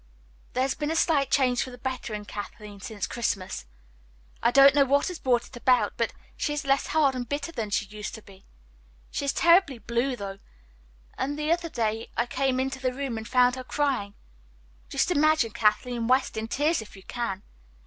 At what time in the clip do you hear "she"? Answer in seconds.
6.35-6.53, 7.69-7.85, 9.11-9.25